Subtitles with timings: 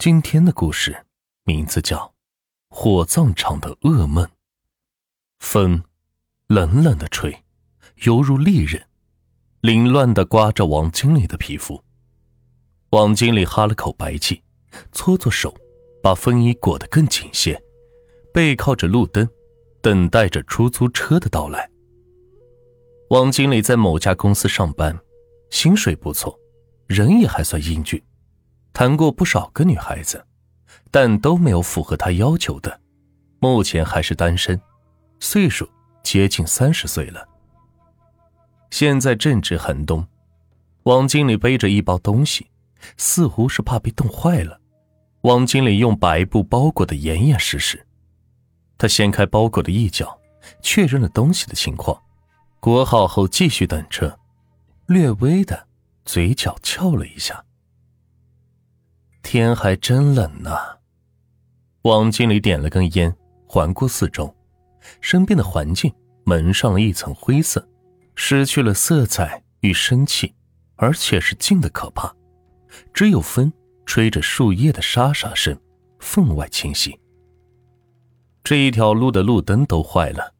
[0.00, 1.04] 今天的故事
[1.44, 1.98] 名字叫
[2.74, 4.24] 《火葬场的噩梦》。
[5.40, 5.84] 风
[6.46, 7.44] 冷冷的吹，
[8.04, 8.82] 犹如利刃，
[9.60, 11.84] 凌乱的刮着王经理的皮肤。
[12.92, 14.42] 王经理哈了口白气，
[14.90, 15.54] 搓搓手，
[16.02, 17.62] 把风衣裹得更紧些，
[18.32, 19.28] 背靠着路灯，
[19.82, 21.70] 等待着出租车的到来。
[23.10, 24.98] 王经理在某家公司上班，
[25.50, 26.40] 薪水不错，
[26.86, 28.02] 人也还算英俊。
[28.72, 30.24] 谈过不少个女孩子，
[30.90, 32.80] 但都没有符合他要求的。
[33.38, 34.60] 目前还是单身，
[35.18, 35.68] 岁数
[36.02, 37.26] 接近三十岁了。
[38.70, 40.06] 现在正值寒冬，
[40.84, 42.46] 王经理背着一包东西，
[42.96, 44.60] 似乎是怕被冻坏了。
[45.22, 47.84] 王经理用白布包裹的严严实实。
[48.78, 50.18] 他掀开包裹的一角，
[50.62, 52.00] 确认了东西的情况，
[52.60, 54.18] 裹好后继续等车，
[54.86, 55.66] 略微的
[56.04, 57.44] 嘴角翘了一下。
[59.32, 60.50] 天还真冷呢。
[61.82, 63.16] 王经理点了根烟，
[63.46, 64.34] 环顾四周，
[65.00, 67.64] 身边的环境蒙上了一层灰色，
[68.16, 70.34] 失去了色彩与生气，
[70.74, 72.12] 而且是静的可怕。
[72.92, 73.52] 只有风
[73.86, 75.56] 吹着树叶的沙沙声，
[76.00, 76.98] 分外清晰。
[78.42, 80.34] 这一条路的路灯都坏了，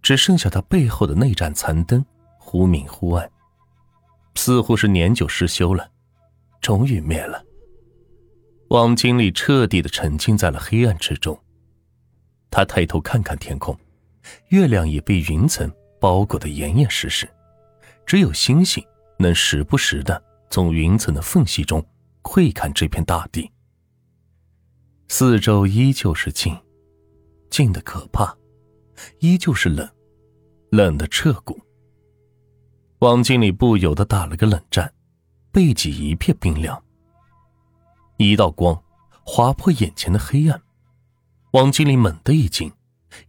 [0.00, 2.02] 只剩下他背后的那盏残灯
[2.38, 3.30] 忽明忽暗，
[4.36, 5.90] 似乎是年久失修了，
[6.62, 7.44] 终于灭了。
[8.70, 11.36] 王经理彻底的沉浸在了黑暗之中。
[12.52, 13.76] 他抬头看看天空，
[14.50, 15.68] 月亮也被云层
[16.00, 17.28] 包裹得严严实实，
[18.06, 18.84] 只有星星
[19.18, 21.84] 能时不时的从云层的缝隙中
[22.22, 23.50] 窥看这片大地。
[25.08, 26.56] 四周依旧是静，
[27.50, 28.36] 静的可怕，
[29.18, 29.88] 依旧是冷，
[30.70, 31.60] 冷的彻骨。
[33.00, 34.94] 王经理不由得打了个冷战，
[35.50, 36.80] 背脊一片冰凉。
[38.22, 38.78] 一道光
[39.24, 40.60] 划破眼前的黑暗，
[41.52, 42.70] 王经理猛地一惊，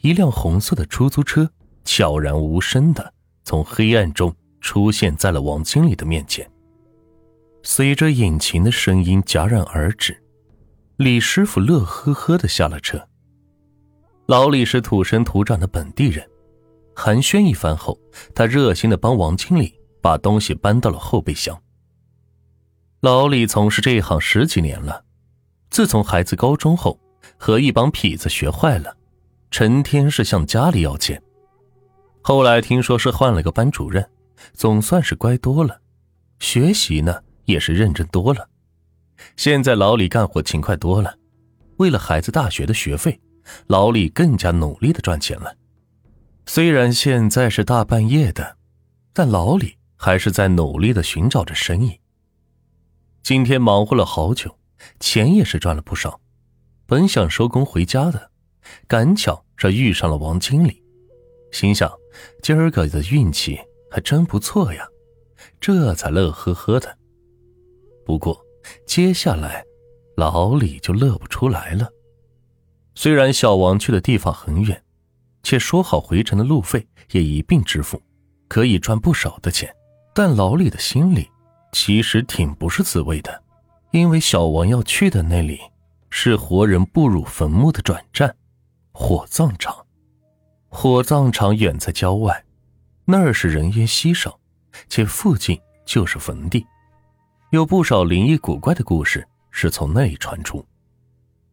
[0.01, 1.49] 一辆红色的出租车
[1.85, 3.13] 悄然无声的
[3.45, 6.45] 从黑暗中出现在了王经理的面前。
[7.63, 10.21] 随着引擎的声音戛然而止，
[10.97, 13.07] 李师傅乐呵呵的下了车。
[14.25, 16.29] 老李是土生土长的本地人，
[16.93, 17.97] 寒暄一番后，
[18.35, 21.57] 他热心的帮王经理把东西搬到了后备箱。
[23.01, 25.03] 老李从事这一行十几年了，
[25.71, 26.99] 自从孩子高中后
[27.35, 28.95] 和一帮痞子学坏了，
[29.49, 31.19] 成天是向家里要钱。
[32.21, 34.07] 后来听说是换了个班主任，
[34.53, 35.81] 总算是乖多了，
[36.37, 38.47] 学习呢也是认真多了。
[39.35, 41.15] 现在老李干活勤快多了，
[41.77, 43.19] 为了孩子大学的学费，
[43.65, 45.55] 老李更加努力的赚钱了。
[46.45, 48.57] 虽然现在是大半夜的，
[49.11, 51.99] 但老李还是在努力的寻找着生意。
[53.23, 54.57] 今天忙活了好久，
[54.99, 56.19] 钱也是赚了不少。
[56.87, 58.31] 本想收工回家的，
[58.87, 60.83] 赶巧这遇上了王经理，
[61.51, 61.91] 心想
[62.41, 63.59] 今儿个的运气
[63.91, 64.87] 还真不错呀，
[65.59, 66.97] 这才乐呵呵的。
[68.03, 68.43] 不过
[68.87, 69.63] 接下来，
[70.17, 71.87] 老李就乐不出来了。
[72.95, 74.83] 虽然小王去的地方很远，
[75.43, 78.01] 且说好回程的路费也一并支付，
[78.47, 79.73] 可以赚不少的钱，
[80.13, 81.29] 但老李的心里。
[81.71, 83.43] 其实挺不是滋味的，
[83.91, 85.59] 因为小王要去的那里
[86.09, 88.35] 是活人步入坟墓的转站——
[88.91, 89.85] 火葬场。
[90.67, 92.43] 火葬场远在郊外，
[93.05, 94.39] 那儿是人烟稀少，
[94.89, 96.65] 且附近就是坟地，
[97.51, 100.65] 有不少灵异古怪的故事是从那里传出。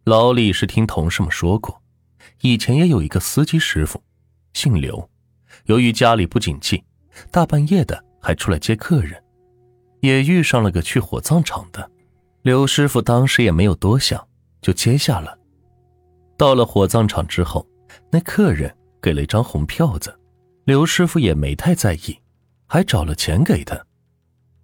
[0.05, 1.81] 老李是听同事们说过，
[2.41, 4.03] 以前也有一个司机师傅，
[4.53, 5.09] 姓刘，
[5.67, 6.83] 由于家里不景气，
[7.31, 9.23] 大半夜的还出来接客人。
[10.01, 11.91] 也遇上了个去火葬场的，
[12.43, 14.27] 刘师傅当时也没有多想，
[14.61, 15.37] 就接下了。
[16.37, 17.67] 到了火葬场之后，
[18.11, 20.17] 那客人给了一张红票子，
[20.65, 22.17] 刘师傅也没太在意，
[22.67, 23.77] 还找了钱给他。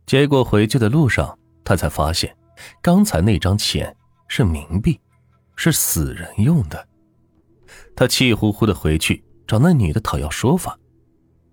[0.06, 2.36] 结果回去的路上，他才发现，
[2.80, 3.96] 刚才那张钱
[4.28, 5.00] 是冥币，
[5.56, 6.86] 是死人用的。
[7.96, 10.78] 他气呼呼的回去找那女的讨要说法，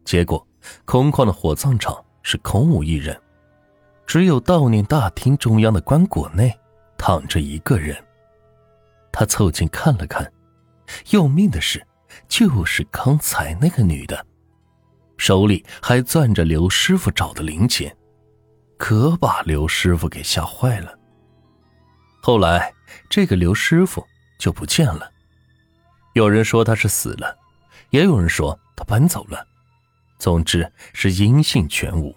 [0.05, 0.45] 结果
[0.85, 3.19] 空旷的火葬场是空无一人。
[4.11, 6.53] 只有悼念大厅中央的棺椁内
[6.97, 7.95] 躺着一个人。
[9.09, 10.29] 他凑近看了看，
[11.11, 11.81] 要命的是，
[12.27, 14.25] 就是刚才那个女的，
[15.15, 17.95] 手里还攥着刘师傅找的零钱，
[18.77, 20.93] 可把刘师傅给吓坏了。
[22.21, 22.73] 后来，
[23.09, 24.05] 这个刘师傅
[24.37, 25.09] 就不见了，
[26.15, 27.33] 有人说他是死了，
[27.91, 29.47] 也有人说他搬走了，
[30.19, 32.13] 总之是音信全无。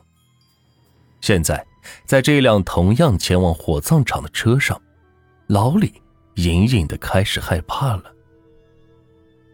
[1.20, 1.64] 现在。
[2.04, 4.80] 在这辆同样前往火葬场的车上，
[5.46, 5.92] 老李
[6.36, 8.04] 隐隐的开始害怕了。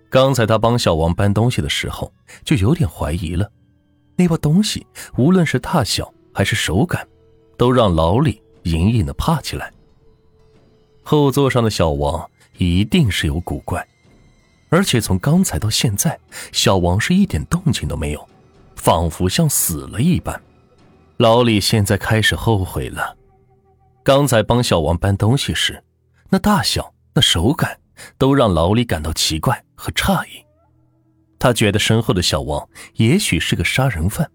[0.08, 2.12] 刚才他帮小王搬东西的时候，
[2.44, 3.50] 就有点怀疑了，
[4.16, 4.86] 那包东西
[5.16, 7.06] 无论是大小还是手感，
[7.56, 9.72] 都让老李隐隐的怕起来。
[11.02, 12.28] 后座上的小王
[12.58, 13.86] 一定是有古怪，
[14.68, 16.18] 而且从刚才到现在，
[16.52, 18.28] 小王是一点动静都没有，
[18.76, 20.40] 仿佛像死了一般。
[21.20, 23.14] 老李现在开始后悔了，
[24.02, 25.84] 刚才帮小王搬东西时，
[26.30, 27.78] 那大小、那手感。
[28.16, 30.42] 都让老李感到奇怪和诧异，
[31.38, 34.30] 他觉得身后的小王也许是个杀人犯，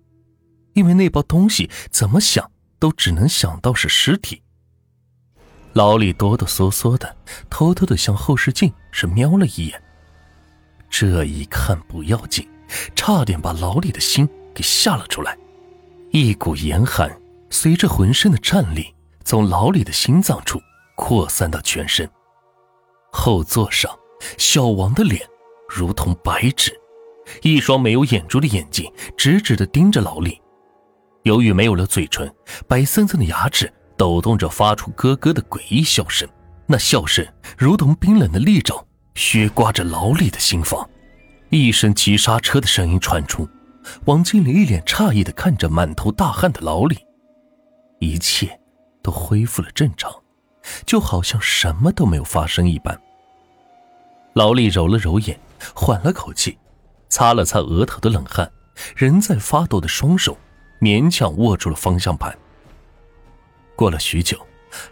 [0.73, 4.43] 因为那包东西怎么想都只能想到是尸体。
[5.73, 7.17] 老李哆哆嗦嗦的，
[7.49, 9.81] 偷偷的向后视镜是瞄了一眼，
[10.87, 12.47] 这一看不要紧，
[12.95, 15.35] 差点把老李的心给吓了出来，
[16.17, 17.13] 一股严寒
[17.49, 18.87] 随着浑身的颤栗
[19.25, 20.61] 从老李的心脏处
[20.95, 22.09] 扩散到全身。
[23.11, 23.93] 后座上，
[24.37, 25.27] 小王的脸
[25.67, 26.73] 如同白纸，
[27.41, 30.41] 一双没有眼珠的眼睛直直的盯着老李。
[31.23, 32.33] 由于没有了嘴唇，
[32.65, 36.25] 白森森的牙齿抖动着，发出咯咯的诡异笑声。
[36.65, 37.27] 那笑声
[37.57, 40.89] 如同冰冷的利爪，削刮着老李的心房。
[41.49, 43.45] 一声急刹车的声音传出，
[44.05, 46.97] 王经理一脸诧异的看着满头大汗的老李，
[47.99, 48.59] 一切
[49.01, 50.11] 都恢复了正常，
[50.85, 52.99] 就好像什么都没有发生一般。
[54.33, 55.39] 老李揉了揉眼，
[55.73, 56.57] 缓了口气，
[57.09, 58.51] 擦了擦额头的冷汗，
[58.95, 60.37] 仍在发抖的双手
[60.81, 62.37] 勉强握住了方向盘。
[63.75, 64.37] 过了许久，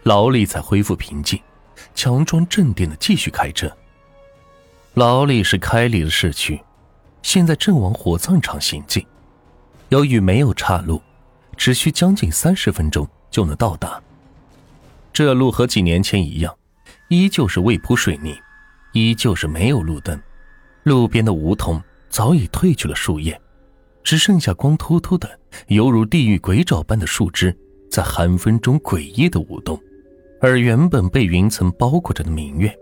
[0.02, 1.40] 老李才恢复平静，
[1.94, 3.70] 强装镇定的继续开车。
[4.94, 6.60] 老李是开离了市区，
[7.24, 9.04] 现在正往火葬场行进。
[9.88, 11.00] 由于没有岔路，
[11.56, 14.00] 只需将近三十分钟就能到达。
[15.10, 16.54] 这路和几年前一样，
[17.08, 18.36] 依旧是未铺水泥。
[18.92, 20.20] 依旧是没有路灯，
[20.84, 23.40] 路边的梧桐早已褪去了树叶，
[24.04, 27.56] 只剩下光秃秃的、犹如地狱鬼爪般的树枝
[27.90, 29.80] 在寒风中诡异的舞动。
[30.40, 32.72] 而原本被云层包裹着的明月，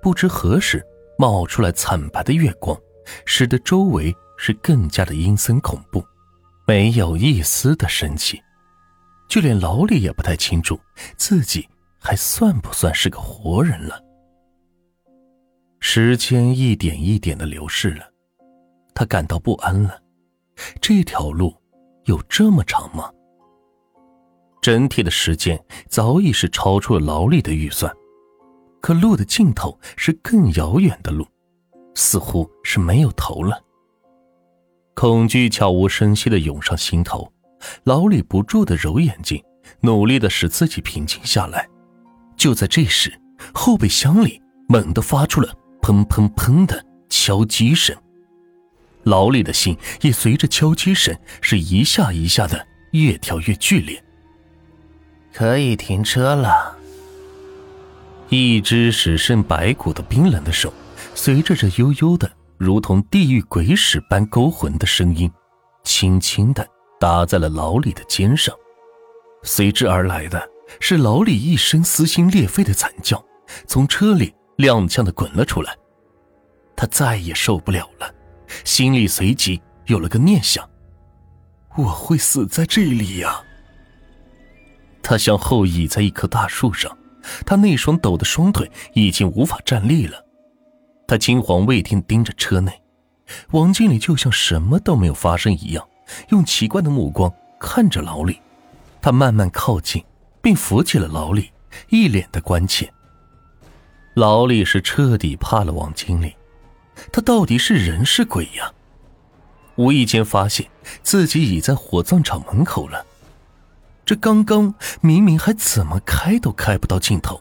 [0.00, 0.82] 不知何时
[1.18, 2.76] 冒出来惨白的月光，
[3.24, 6.04] 使得周围是更加的阴森恐怖，
[6.66, 8.40] 没有一丝的生气。
[9.28, 10.78] 就连老李也不太清楚
[11.16, 11.66] 自己
[11.98, 13.98] 还算不算是个活人了。
[15.80, 18.04] 时间一点一点的流逝了，
[18.94, 19.98] 他感到不安了。
[20.80, 21.56] 这条路
[22.04, 23.10] 有这么长吗？
[24.60, 25.58] 整体的时间
[25.88, 27.92] 早已是超出了劳力的预算，
[28.80, 31.26] 可路的尽头是更遥远的路，
[31.94, 33.62] 似乎是没有头了。
[34.94, 37.32] 恐惧悄无声息的涌上心头，
[37.84, 39.42] 老李不住的揉眼睛，
[39.80, 41.68] 努力的使自己平静下来。
[42.36, 43.12] 就在这时，
[43.54, 45.54] 后备箱里猛地发出了。
[45.82, 47.96] 砰砰砰的敲击声，
[49.02, 54.00] 老李的心也随着敲击声是一下一下的越跳越剧烈。
[55.32, 56.78] 可以停车了。
[58.28, 60.72] 一只只剩白骨的冰冷的手，
[61.14, 65.30] 随着这悠悠的如同地狱鬼使般勾魂的声音，
[65.84, 66.66] 轻轻的
[66.98, 68.54] 打在了老李的肩上。
[69.42, 70.48] 随之而来的
[70.80, 73.24] 是老李一声撕心裂肺的惨叫，
[73.66, 74.34] 从车里。
[74.58, 75.74] 踉跄的滚了出来，
[76.76, 78.14] 他再也受不了了，
[78.64, 80.68] 心里随即有了个念想：
[81.76, 83.42] 我会死在这里呀！
[85.02, 86.96] 他向后倚在一棵大树上，
[87.44, 90.22] 他那双抖的双腿已经无法站立了。
[91.12, 92.72] 他惊惶未定盯着车内，
[93.50, 95.86] 王经理就像什么都没有发生一样，
[96.30, 98.40] 用奇怪的目光看着老李。
[99.02, 100.02] 他慢慢靠近，
[100.40, 101.50] 并扶起了老李，
[101.90, 102.90] 一脸的关切。
[104.14, 106.34] 老李是彻底怕了王经理，
[107.12, 108.72] 他到底是人是鬼呀？
[109.76, 110.66] 无意间发现
[111.02, 113.04] 自己已在火葬场门口了，
[114.06, 117.38] 这刚刚明明还怎么开都开不到尽头。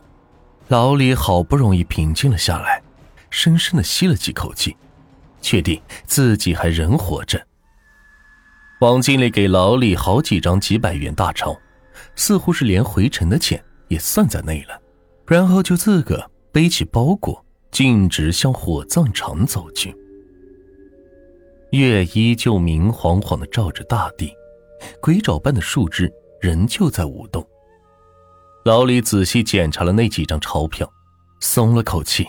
[0.67, 2.80] 老李好不容易平静了下来，
[3.31, 4.77] 深深的吸了几口气，
[5.41, 7.43] 确定自己还人活着。
[8.81, 11.59] 王经理给老李好几张几百元大钞，
[12.15, 14.79] 似乎是连回程的钱也算在内了，
[15.25, 16.29] 然后就自个。
[16.53, 19.95] 背起包裹，径直向火葬场走去。
[21.71, 24.33] 月依旧明晃晃的照着大地，
[25.01, 26.11] 鬼爪般的树枝
[26.41, 27.47] 仍旧在舞动。
[28.65, 30.91] 老李仔细检查了那几张钞票，
[31.39, 32.27] 松了口气，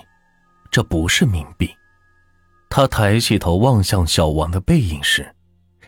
[0.72, 1.70] 这不是冥币。
[2.70, 5.32] 他抬起头望向小王的背影时，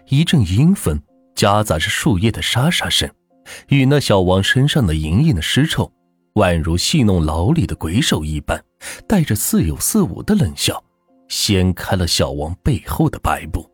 [0.08, 1.00] 一阵阴风
[1.34, 3.10] 夹杂着树叶的沙沙声，
[3.68, 5.90] 与那小王身上的隐隐的尸臭
[6.34, 8.62] 宛如戏弄牢里的鬼手一般，
[9.08, 10.84] 带着似有似无的冷笑，
[11.28, 13.66] 掀开了小王背后的白布。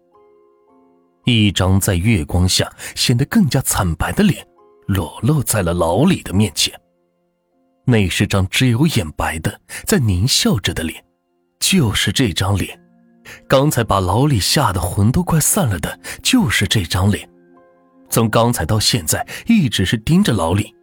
[1.25, 4.47] 一张在月光下显得更加惨白的脸，
[4.87, 6.80] 裸露在了老李的面前。
[7.85, 11.05] 那是张只有眼白的，在狞笑着的脸，
[11.59, 12.79] 就是这张脸。
[13.49, 17.29] 刚才把老李吓得魂都快散了的，就是这张脸。
[18.09, 20.75] 从刚才到现在，一直是盯着老李，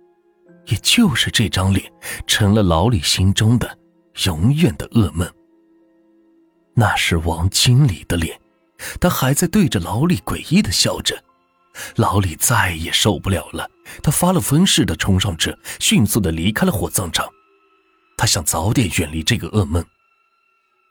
[0.66, 1.92] 也就是这张脸，
[2.26, 3.78] 成了老李心中的
[4.26, 5.30] 永远的噩梦。
[6.74, 8.40] 那是王经理的脸，
[9.00, 11.22] 他还在对着老李诡异的笑着。
[11.96, 13.70] 老李再也受不了了，
[14.02, 17.28] 他发了疯似的冲上车，迅速的离开了火葬场。
[18.18, 19.86] 他想早点远离这个噩梦，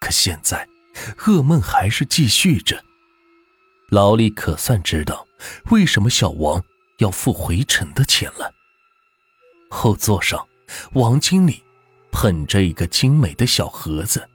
[0.00, 0.68] 可现在，
[1.18, 2.82] 噩梦还是继续着。
[3.90, 5.26] 老李可算知道
[5.70, 6.62] 为什么小王
[6.98, 8.52] 要付回程的钱了。
[9.68, 10.46] 后座上，
[10.92, 11.62] 王经理
[12.12, 14.28] 捧着一个精美的小盒子，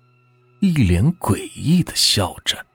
[0.60, 2.66] 一脸诡异的笑着。